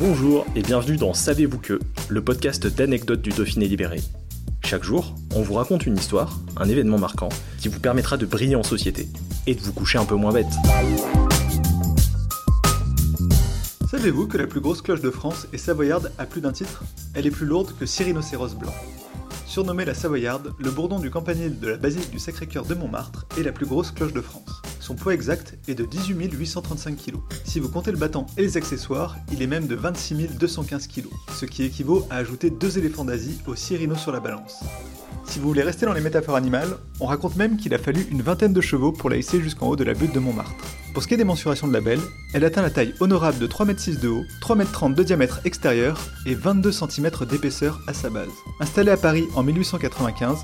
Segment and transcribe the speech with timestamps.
[0.00, 1.78] Bonjour et bienvenue dans Savez-vous que,
[2.08, 4.00] le podcast d'anecdotes du Dauphiné libéré.
[4.64, 7.28] Chaque jour, on vous raconte une histoire, un événement marquant,
[7.58, 9.08] qui vous permettra de briller en société
[9.46, 10.46] et de vous coucher un peu moins bête.
[13.90, 16.82] Savez-vous que la plus grosse cloche de France est savoyarde à plus d'un titre?
[17.12, 18.72] Elle est plus lourde que six rhinocéros blancs.
[19.44, 23.42] Surnommée la Savoyarde, le bourdon du campanile de la basilique du Sacré-Cœur de Montmartre est
[23.42, 24.62] la plus grosse cloche de France.
[24.90, 27.14] Son poids exact est de 18 835 kg.
[27.44, 31.04] Si vous comptez le battant et les accessoires, il est même de 26 215 kg,
[31.32, 34.64] ce qui équivaut à ajouter deux éléphants d'Asie aux six rhinos sur la balance.
[35.26, 38.20] Si vous voulez rester dans les métaphores animales, on raconte même qu'il a fallu une
[38.20, 40.56] vingtaine de chevaux pour la hisser jusqu'en haut de la butte de Montmartre.
[40.92, 42.00] Pour ce qui est des mensurations de la belle,
[42.34, 46.00] elle atteint la taille honorable de 3,6 m de haut, 3,30 m de diamètre extérieur
[46.26, 48.28] et 22 cm d'épaisseur à sa base.
[48.58, 50.38] Installée à Paris en 1895,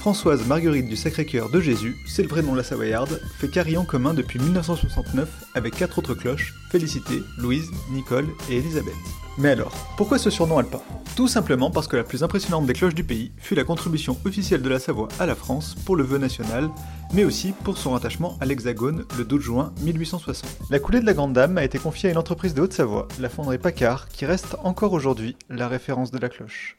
[0.00, 4.14] Françoise Marguerite du Sacré-Cœur de Jésus, c'est le vrai nom la Savoyarde, fait carillon commun
[4.14, 8.94] depuis 1969 avec quatre autres cloches, Félicité, Louise, Nicole et Elisabeth.
[9.36, 10.80] Mais alors, pourquoi ce surnom alpin?
[11.16, 14.62] Tout simplement parce que la plus impressionnante des cloches du pays fut la contribution officielle
[14.62, 16.70] de la Savoie à la France pour le vœu national,
[17.12, 20.70] mais aussi pour son rattachement à l'Hexagone le 12 juin 1860.
[20.70, 23.28] La coulée de la Grande Dame a été confiée à une entreprise de Haute-Savoie, la
[23.28, 26.78] fonderie Paccard, qui reste encore aujourd'hui la référence de la cloche.